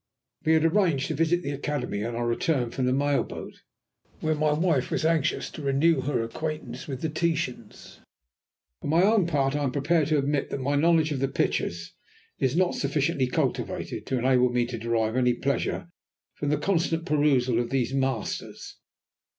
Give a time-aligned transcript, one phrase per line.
[0.43, 3.53] We had arranged to visit the Academy on our return from the mail boat,
[4.19, 7.99] where my wife was anxious to renew her acquaintance with the Titans.
[8.81, 11.93] For my own part I am prepared to admit that my knowledge of the pictures
[12.39, 15.87] is not sufficiently cultivated to enable me to derive any pleasure
[16.33, 18.77] from the constant perusal of these Masters.